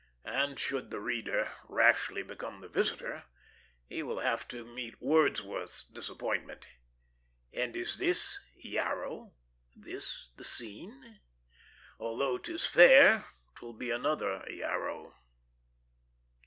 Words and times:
And 0.25 0.59
should 0.59 0.89
the 0.89 0.99
reader 0.99 1.51
rashly 1.69 2.23
become 2.23 2.59
the 2.59 2.67
visitor, 2.67 3.25
he 3.87 4.01
will 4.01 4.21
have 4.21 4.47
to 4.47 4.65
meet 4.65 4.99
Wordsworth's 4.99 5.83
disappointment. 5.83 6.65
"And 7.53 7.75
is 7.75 7.99
this 7.99 8.39
Yarrow? 8.55 9.35
this 9.75 10.31
the 10.37 10.43
scene?" 10.43 11.19
"Although 11.99 12.39
'tis 12.39 12.65
fair, 12.65 13.25
'twill 13.53 13.73
be 13.73 13.91
another 13.91 14.43
Yarrow." 14.49 15.13